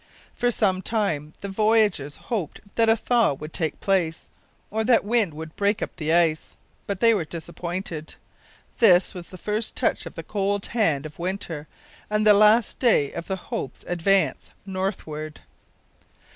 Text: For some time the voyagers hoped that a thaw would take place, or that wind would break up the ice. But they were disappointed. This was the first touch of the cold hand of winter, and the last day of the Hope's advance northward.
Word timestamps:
For 0.33 0.49
some 0.49 0.81
time 0.81 1.33
the 1.41 1.47
voyagers 1.47 2.15
hoped 2.15 2.61
that 2.73 2.89
a 2.89 2.95
thaw 2.97 3.33
would 3.33 3.53
take 3.53 3.79
place, 3.79 4.29
or 4.71 4.83
that 4.83 5.05
wind 5.05 5.35
would 5.35 5.55
break 5.55 5.83
up 5.83 5.95
the 5.97 6.11
ice. 6.11 6.57
But 6.87 7.01
they 7.01 7.13
were 7.13 7.23
disappointed. 7.23 8.15
This 8.79 9.13
was 9.13 9.29
the 9.29 9.37
first 9.37 9.75
touch 9.75 10.07
of 10.07 10.15
the 10.15 10.23
cold 10.23 10.65
hand 10.65 11.05
of 11.05 11.19
winter, 11.19 11.67
and 12.09 12.25
the 12.25 12.33
last 12.33 12.79
day 12.79 13.11
of 13.13 13.27
the 13.27 13.35
Hope's 13.51 13.85
advance 13.87 14.49
northward. 14.65 15.41